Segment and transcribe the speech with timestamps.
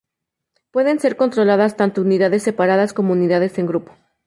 [0.71, 3.93] Pueden ser controladas tanto unidades separadas como unidades en grupo.